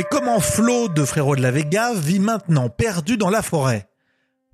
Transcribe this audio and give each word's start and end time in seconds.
Mais 0.00 0.06
comment 0.10 0.40
Flo 0.40 0.88
de 0.88 1.04
Frérot 1.04 1.36
de 1.36 1.42
la 1.42 1.50
Vega 1.50 1.92
vit 1.92 2.20
maintenant 2.20 2.70
perdu 2.70 3.18
dans 3.18 3.28
la 3.28 3.42
forêt? 3.42 3.90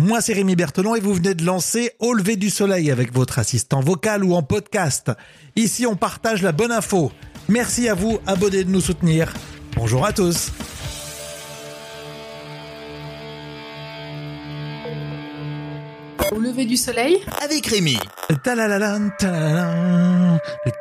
Moi 0.00 0.20
c'est 0.20 0.32
Rémi 0.32 0.56
Berthelon 0.56 0.96
et 0.96 1.00
vous 1.00 1.14
venez 1.14 1.34
de 1.34 1.44
lancer 1.44 1.92
Au 2.00 2.14
lever 2.14 2.34
du 2.34 2.50
soleil 2.50 2.90
avec 2.90 3.14
votre 3.14 3.38
assistant 3.38 3.78
vocal 3.78 4.24
ou 4.24 4.34
en 4.34 4.42
podcast. 4.42 5.12
Ici 5.54 5.86
on 5.86 5.94
partage 5.94 6.42
la 6.42 6.50
bonne 6.50 6.72
info. 6.72 7.12
Merci 7.48 7.88
à 7.88 7.94
vous, 7.94 8.18
abonnés 8.26 8.64
de 8.64 8.70
nous 8.70 8.80
soutenir. 8.80 9.32
Bonjour 9.76 10.04
à 10.04 10.12
tous. 10.12 10.50
Au 16.32 16.40
lever 16.40 16.64
du 16.64 16.76
soleil? 16.76 17.22
Avec 17.40 17.68
Rémi. 17.68 17.96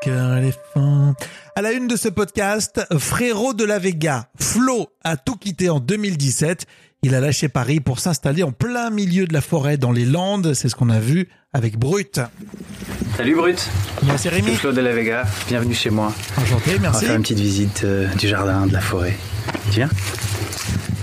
Cœur 0.05 0.37
éléphant. 0.37 1.15
À 1.55 1.63
la 1.63 1.71
une 1.71 1.87
de 1.87 1.95
ce 1.95 2.09
podcast, 2.09 2.79
frérot 2.99 3.55
de 3.55 3.63
la 3.65 3.79
Vega, 3.79 4.29
Flo 4.39 4.87
a 5.03 5.17
tout 5.17 5.35
quitté 5.35 5.67
en 5.71 5.79
2017. 5.79 6.67
Il 7.01 7.15
a 7.15 7.19
lâché 7.19 7.49
Paris 7.49 7.79
pour 7.79 7.97
s'installer 7.99 8.43
en 8.43 8.51
plein 8.51 8.91
milieu 8.91 9.25
de 9.25 9.33
la 9.33 9.41
forêt 9.41 9.77
dans 9.77 9.91
les 9.91 10.05
Landes. 10.05 10.53
C'est 10.53 10.69
ce 10.69 10.75
qu'on 10.75 10.91
a 10.91 10.99
vu 10.99 11.27
avec 11.53 11.79
Brut. 11.79 12.19
Salut 13.17 13.35
Brut. 13.35 13.67
C'est 14.17 14.29
Rémi. 14.29 14.53
Flo 14.55 14.73
de 14.73 14.81
la 14.81 14.93
Vega. 14.93 15.25
Bienvenue 15.47 15.73
chez 15.73 15.89
moi. 15.89 16.13
Enchanté, 16.37 16.71
On 16.71 16.73
va 16.73 16.79
merci. 16.79 17.05
faire 17.05 17.15
une 17.15 17.23
petite 17.23 17.39
visite 17.39 17.81
euh, 17.83 18.07
du 18.13 18.27
jardin, 18.27 18.67
de 18.67 18.73
la 18.73 18.81
forêt. 18.81 19.17
Tu 19.71 19.77
viens? 19.77 19.89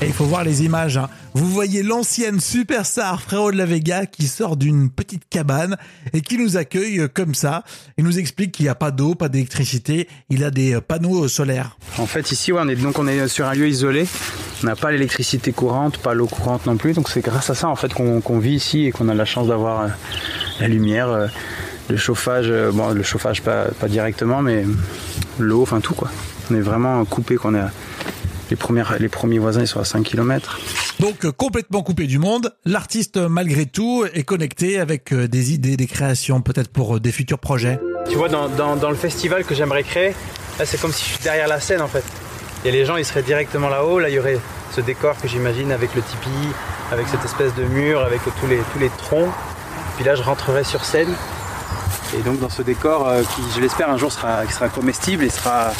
Il 0.05 0.13
faut 0.13 0.25
voir 0.25 0.45
les 0.45 0.65
images. 0.65 0.97
hein. 0.97 1.09
Vous 1.35 1.47
voyez 1.49 1.83
l'ancienne 1.83 2.41
superstar 2.41 3.23
Frérot 3.23 3.53
de 3.53 3.57
la 3.57 3.67
Vega 3.67 4.07
qui 4.07 4.27
sort 4.27 4.57
d'une 4.57 4.91
petite 4.91 5.23
cabane 5.31 5.77
et 6.13 6.21
qui 6.21 6.39
nous 6.39 6.57
accueille 6.57 7.01
euh, 7.01 7.09
comme 7.09 7.35
ça. 7.35 7.63
Il 7.97 8.05
nous 8.05 8.19
explique 8.19 8.53
qu'il 8.53 8.65
n'y 8.65 8.71
a 8.71 8.75
pas 8.75 8.91
d'eau, 8.91 9.15
pas 9.15 9.29
d'électricité. 9.29 10.09
Il 10.29 10.45
a 10.45 10.51
des 10.51 10.75
euh, 10.75 10.81
panneaux 10.81 11.25
euh, 11.25 11.29
solaires. 11.29 11.77
En 11.99 12.07
fait, 12.07 12.33
ici, 12.33 12.53
on 12.53 12.69
est 12.69 12.77
donc 12.77 12.99
on 12.99 13.07
est 13.07 13.29
sur 13.29 13.47
un 13.47 13.55
lieu 13.55 13.69
isolé. 13.69 14.07
On 14.63 14.67
n'a 14.67 14.77
pas 14.77 14.91
l'électricité 14.91 15.53
courante, 15.53 15.99
pas 15.99 16.15
l'eau 16.15 16.27
courante 16.27 16.67
non 16.67 16.77
plus. 16.77 16.93
Donc 16.93 17.09
c'est 17.09 17.21
grâce 17.23 17.51
à 17.51 17.55
ça 17.55 17.69
en 17.69 17.77
fait 17.77 17.93
qu'on 17.95 18.39
vit 18.39 18.55
ici 18.55 18.87
et 18.87 18.93
qu'on 18.93 19.09
a 19.09 19.15
la 19.15 19.25
chance 19.25 19.49
d'avoir 19.49 19.89
la 20.61 20.69
lumière, 20.69 21.29
le 21.89 21.97
chauffage. 21.97 22.53
bon, 22.73 22.91
le 22.91 23.03
chauffage 23.03 23.43
pas, 23.43 23.67
directement, 23.89 24.41
mais 24.43 24.65
l'eau, 25.39 25.63
enfin 25.63 25.81
tout. 25.81 25.97
On 26.51 26.55
est 26.55 26.61
vraiment 26.61 27.05
coupé. 27.05 27.35
Qu'on 27.37 27.55
a 27.57 27.71
les 28.53 28.57
premières, 28.57 28.97
les 28.99 29.09
premiers 29.09 29.39
voisins 29.39 29.63
ils 29.63 29.67
sont 29.67 29.81
à 29.81 29.85
5 29.87 30.03
km. 30.05 30.59
Donc 31.01 31.25
euh, 31.25 31.33
complètement 31.33 31.83
coupé 31.83 32.07
du 32.07 32.19
monde, 32.19 32.55
l'artiste 32.67 33.17
euh, 33.17 33.29
malgré 33.31 33.65
tout 33.65 34.05
est 34.13 34.25
connecté 34.25 34.79
avec 34.79 35.11
euh, 35.15 35.27
des 35.27 35.53
idées, 35.55 35.79
des 35.79 35.87
créations 35.87 36.43
peut-être 36.43 36.69
pour 36.71 37.01
des 37.01 37.13
futurs 37.13 37.39
projets. 37.39 37.81
Tu 38.11 38.17
vois, 38.17 38.29
dans, 38.29 38.49
dans- 38.51 38.77
dans 38.77 38.91
le 38.91 38.97
festival 38.97 39.45
que 39.45 39.55
j'aimerais 39.55 39.85
créer, 39.85 40.15
là, 40.59 40.67
c'est 40.67 40.79
comme 40.79 40.93
si 40.93 41.03
je 41.05 41.09
suis 41.15 41.23
derrière 41.25 41.49
la 41.49 41.61
scène 41.61 41.81
en 41.81 41.89
fait. 41.89 42.05
Et 42.67 42.71
les 42.71 42.85
gens, 42.85 42.97
ils 42.97 43.07
seraient 43.07 43.23
directement 43.23 43.71
là-haut. 43.71 43.99
Là, 43.99 44.11
il 44.11 44.15
y 44.17 44.19
aurait 44.19 44.39
ce 44.77 44.83
décor 44.83 45.17
que 45.21 45.29
j'imagine 45.29 45.73
avec 45.73 45.95
le 45.95 46.03
tipi, 46.03 46.29
avec 46.93 47.09
cette 47.09 47.25
espèce 47.25 47.55
de 47.55 47.65
mur, 47.65 48.03
avec 48.03 48.21
tous 48.39 48.47
les, 48.47 48.59
tous 48.73 48.79
les 48.79 48.91
troncs. 48.91 49.31
Puis 49.97 50.05
là, 50.05 50.15
je 50.15 50.23
rentrerai 50.23 50.63
sur 50.63 50.85
scène. 50.85 51.15
Et 52.17 52.21
donc, 52.23 52.39
dans 52.39 52.51
ce 52.51 52.61
décor 52.61 53.09
euh, 53.09 53.23
qui, 53.23 53.41
je 53.57 53.61
l'espère, 53.63 53.89
un 53.89 53.97
jour 53.97 54.13
sera, 54.13 54.45
qui 54.45 54.53
sera 54.53 54.69
comestible 54.69 55.25
et 55.25 55.31
sera. 55.31 55.73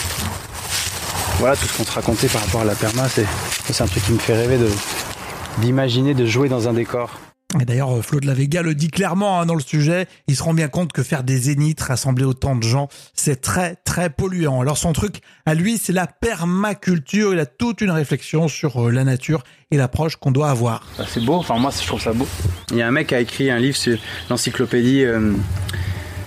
Voilà, 1.43 1.57
tout 1.57 1.67
ce 1.67 1.77
qu'on 1.77 1.85
se 1.85 1.91
racontait 1.91 2.29
par 2.29 2.41
rapport 2.41 2.61
à 2.61 2.65
la 2.65 2.77
perma, 2.77 3.09
c'est 3.09 3.27
c'est 3.65 3.83
un 3.83 3.89
truc 3.89 4.05
qui 4.05 4.13
me 4.13 4.19
fait 4.21 4.37
rêver 4.37 4.65
d'imaginer 5.59 6.15
de 6.15 6.25
jouer 6.25 6.49
dans 6.49 6.69
un 6.69 6.73
décor. 6.73 7.19
Et 7.61 7.65
d'ailleurs, 7.65 7.91
euh, 7.91 8.01
Flo 8.01 8.21
de 8.21 8.29
la 8.29 8.33
Vega 8.33 8.63
le 8.63 8.77
dit 8.77 8.93
clairement 8.93 9.41
hein, 9.41 9.45
dans 9.45 9.57
le 9.57 9.61
sujet, 9.61 10.07
il 10.29 10.37
se 10.37 10.43
rend 10.45 10.55
bien 10.55 10.69
compte 10.69 10.93
que 10.93 11.03
faire 11.03 11.25
des 11.25 11.37
zéniths, 11.37 11.81
rassembler 11.81 12.25
autant 12.25 12.55
de 12.55 12.63
gens, 12.63 12.87
c'est 13.13 13.41
très 13.41 13.75
très 13.85 14.09
polluant. 14.09 14.61
Alors 14.61 14.79
son 14.79 14.93
truc, 14.93 15.17
à 15.45 15.55
lui, 15.55 15.79
c'est 15.79 15.93
la 15.93 16.07
permaculture, 16.07 17.33
il 17.33 17.41
a 17.41 17.47
toute 17.47 17.81
une 17.81 17.91
réflexion 17.91 18.47
sur 18.47 18.87
euh, 18.87 18.93
la 18.93 19.03
nature 19.03 19.43
et 19.73 19.77
l'approche 19.77 20.15
qu'on 20.15 20.31
doit 20.31 20.49
avoir. 20.49 20.87
Bah, 20.97 21.07
c'est 21.09 21.25
beau, 21.25 21.35
enfin 21.35 21.59
moi 21.59 21.73
je 21.77 21.85
trouve 21.85 22.01
ça 22.01 22.13
beau. 22.13 22.29
Il 22.71 22.77
y 22.77 22.83
a 22.83 22.87
un 22.87 22.93
mec 22.93 23.09
qui 23.09 23.17
a 23.17 23.21
écrit 23.21 23.51
un 23.51 23.59
livre 23.59 23.77
sur 23.77 23.99
l'encyclopédie 24.31 25.05
euh, 25.05 25.33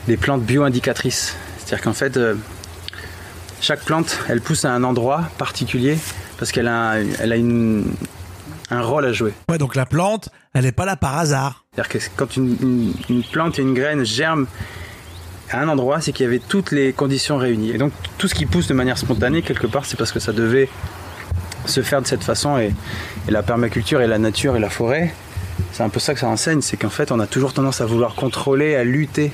des 0.07 0.17
plantes 0.17 0.43
bio-indicatrices. 0.43 1.37
C'est-à-dire 1.59 1.85
qu'en 1.85 1.93
fait, 1.93 2.17
euh, 2.17 2.35
chaque 3.61 3.81
plante, 3.83 4.17
elle 4.29 4.41
pousse 4.41 4.65
à 4.65 4.71
un 4.71 4.83
endroit 4.83 5.23
particulier 5.37 5.97
parce 6.37 6.51
qu'elle 6.51 6.67
a, 6.67 6.95
elle 7.19 7.31
a 7.31 7.35
une- 7.35 7.91
un 8.71 8.81
rôle 8.81 9.05
à 9.05 9.13
jouer. 9.13 9.33
Ouais, 9.49 9.57
donc 9.57 9.75
la 9.75 9.85
plante, 9.85 10.29
elle 10.53 10.63
n'est 10.65 10.71
pas 10.71 10.85
là 10.85 10.95
par 10.95 11.17
hasard. 11.17 11.65
C'est-à-dire 11.73 11.91
que 11.91 11.97
quand 12.15 12.35
une, 12.35 12.57
une- 12.61 12.93
une 13.09 13.23
plante 13.23 13.59
et 13.59 13.61
une 13.61 13.73
graine 13.73 14.03
germent 14.05 14.47
à 15.51 15.59
un 15.61 15.67
endroit, 15.69 16.01
c'est 16.01 16.11
qu'il 16.11 16.23
y 16.25 16.27
avait 16.27 16.39
toutes 16.39 16.71
les 16.71 16.91
conditions 16.93 17.37
réunies. 17.37 17.69
Et 17.71 17.77
donc 17.77 17.91
tout 18.17 18.27
ce 18.27 18.33
qui 18.35 18.45
pousse 18.45 18.67
de 18.67 18.73
manière 18.73 18.97
spontanée, 18.97 19.41
quelque 19.43 19.67
part, 19.67 19.85
c'est 19.85 19.97
parce 19.97 20.11
que 20.11 20.19
ça 20.19 20.33
devait 20.33 20.67
se 21.65 21.81
faire 21.81 22.01
de 22.01 22.07
cette 22.07 22.23
façon. 22.23 22.57
Et, 22.57 22.73
et 23.27 23.31
la 23.31 23.43
permaculture 23.43 24.01
et 24.01 24.07
la 24.07 24.17
nature 24.17 24.55
et 24.55 24.59
la 24.59 24.69
forêt, 24.69 25.13
c'est 25.71 25.83
un 25.83 25.89
peu 25.89 25.99
ça 25.99 26.13
que 26.13 26.19
ça 26.19 26.27
enseigne, 26.27 26.61
c'est 26.61 26.77
qu'en 26.77 26.89
fait 26.89 27.11
on 27.11 27.19
a 27.19 27.27
toujours 27.27 27.53
tendance 27.53 27.81
à 27.81 27.85
vouloir 27.85 28.15
contrôler, 28.15 28.75
à 28.75 28.83
lutter 28.83 29.31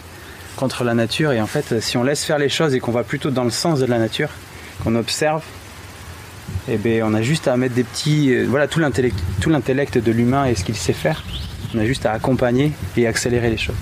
contre 0.55 0.83
la 0.83 0.93
nature. 0.93 1.31
Et 1.31 1.41
en 1.41 1.47
fait, 1.47 1.79
si 1.79 1.97
on 1.97 2.03
laisse 2.03 2.23
faire 2.23 2.37
les 2.37 2.49
choses 2.49 2.73
et 2.73 2.79
qu'on 2.79 2.91
va 2.91 3.03
plutôt 3.03 3.31
dans 3.31 3.43
le 3.43 3.49
sens 3.49 3.79
de 3.79 3.85
la 3.85 3.99
nature, 3.99 4.29
qu'on 4.83 4.95
observe, 4.95 5.43
eh 6.67 6.77
ben, 6.77 7.03
on 7.03 7.13
a 7.13 7.21
juste 7.21 7.47
à 7.47 7.57
mettre 7.57 7.75
des 7.75 7.83
petits. 7.83 8.33
euh, 8.33 8.45
voilà, 8.47 8.67
tout 8.67 8.79
l'intellect, 8.79 9.17
tout 9.39 9.49
l'intellect 9.49 9.97
de 9.97 10.11
l'humain 10.11 10.45
et 10.45 10.55
ce 10.55 10.63
qu'il 10.63 10.75
sait 10.75 10.93
faire. 10.93 11.23
On 11.73 11.79
a 11.79 11.85
juste 11.85 12.05
à 12.05 12.11
accompagner 12.11 12.73
et 12.97 13.07
accélérer 13.07 13.49
les 13.49 13.57
choses. 13.57 13.75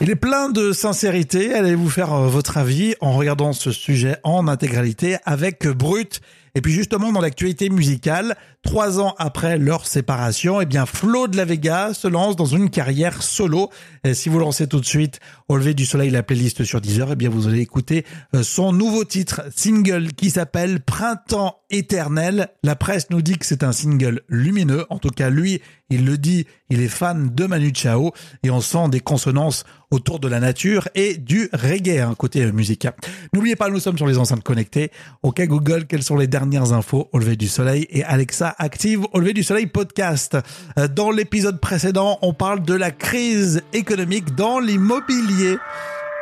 Il 0.00 0.10
est 0.10 0.16
plein 0.16 0.48
de 0.48 0.72
sincérité. 0.72 1.54
Allez 1.54 1.74
vous 1.74 1.90
faire 1.90 2.12
euh, 2.12 2.28
votre 2.28 2.56
avis 2.56 2.94
en 3.00 3.12
regardant 3.12 3.52
ce 3.52 3.70
sujet 3.70 4.16
en 4.24 4.48
intégralité 4.48 5.16
avec 5.24 5.66
Brut. 5.68 6.20
Et 6.56 6.60
puis 6.60 6.72
justement 6.72 7.10
dans 7.10 7.20
l'actualité 7.20 7.68
musicale, 7.68 8.36
trois 8.62 9.00
ans 9.00 9.14
après 9.18 9.58
leur 9.58 9.86
séparation, 9.86 10.60
eh 10.60 10.66
bien 10.66 10.86
Flo 10.86 11.26
de 11.26 11.36
la 11.36 11.44
Vega 11.44 11.92
se 11.94 12.06
lance 12.06 12.36
dans 12.36 12.46
une 12.46 12.70
carrière 12.70 13.22
solo. 13.22 13.70
Et 14.04 14.14
si 14.14 14.28
vous 14.28 14.38
lancez 14.38 14.68
tout 14.68 14.80
de 14.80 14.86
suite 14.86 15.18
au 15.48 15.56
lever 15.56 15.74
du 15.74 15.84
soleil 15.84 16.10
la 16.10 16.22
playlist 16.22 16.62
sur 16.62 16.80
Deezer, 16.80 17.10
eh 17.12 17.16
bien 17.16 17.28
vous 17.28 17.48
allez 17.48 17.60
écouter 17.60 18.04
euh, 18.34 18.42
son 18.42 18.72
nouveau 18.72 19.04
titre 19.04 19.42
single 19.54 20.12
qui 20.12 20.30
s'appelle 20.30 20.80
Printemps 20.80 21.56
éternel. 21.70 22.48
La 22.62 22.76
presse 22.76 23.10
nous 23.10 23.20
dit 23.20 23.36
que 23.36 23.46
c'est 23.46 23.64
un 23.64 23.72
single 23.72 24.22
lumineux. 24.28 24.86
En 24.90 24.98
tout 24.98 25.10
cas, 25.10 25.30
lui, 25.30 25.60
il 25.90 26.04
le 26.04 26.16
dit, 26.16 26.46
il 26.70 26.80
est 26.80 26.88
fan 26.88 27.34
de 27.34 27.46
Manu 27.46 27.72
Chao 27.74 28.12
et 28.42 28.50
on 28.50 28.60
sent 28.60 28.88
des 28.90 29.00
consonances 29.00 29.64
autour 29.94 30.20
de 30.20 30.28
la 30.28 30.40
nature 30.40 30.88
et 30.94 31.16
du 31.16 31.48
reggae, 31.52 32.00
hein, 32.00 32.14
côté 32.16 32.42
euh, 32.42 32.52
musique. 32.52 32.86
N'oubliez 33.32 33.56
pas, 33.56 33.70
nous 33.70 33.80
sommes 33.80 33.96
sur 33.96 34.06
les 34.06 34.18
enceintes 34.18 34.42
connectées. 34.42 34.90
Ok 35.22 35.40
Google, 35.46 35.86
quelles 35.86 36.02
sont 36.02 36.16
les 36.16 36.26
dernières 36.26 36.72
infos 36.72 37.08
au 37.12 37.18
lever 37.18 37.36
du 37.36 37.48
soleil? 37.48 37.86
Et 37.90 38.04
Alexa 38.04 38.54
active 38.58 39.04
au 39.12 39.20
lever 39.20 39.32
du 39.32 39.42
soleil 39.42 39.66
podcast. 39.66 40.36
Euh, 40.78 40.88
Dans 40.88 41.10
l'épisode 41.10 41.60
précédent, 41.60 42.18
on 42.22 42.34
parle 42.34 42.62
de 42.62 42.74
la 42.74 42.90
crise 42.90 43.62
économique 43.72 44.34
dans 44.34 44.58
l'immobilier. 44.60 45.56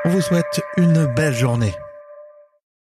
On 0.05 0.11
vous 0.11 0.21
souhaite 0.21 0.61
une 0.77 1.06
belle 1.15 1.34
journée. 1.34 1.72